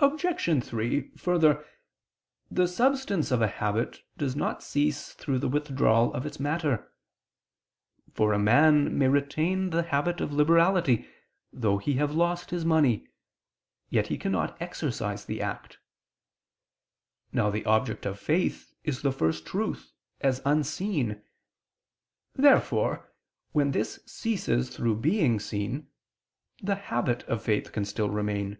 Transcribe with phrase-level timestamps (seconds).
[0.00, 0.64] Obj.
[0.64, 1.66] 3: Further,
[2.48, 6.92] the substance of a habit does not cease through the withdrawal of its matter:
[8.14, 11.08] for a man may retain the habit of liberality,
[11.52, 13.08] though he have lost his money:
[13.90, 15.80] yet he cannot exercise the act.
[17.32, 19.90] Now the object of faith is the First Truth
[20.20, 21.24] as unseen.
[22.36, 23.12] Therefore
[23.50, 25.88] when this ceases through being seen,
[26.62, 28.58] the habit of faith can still remain.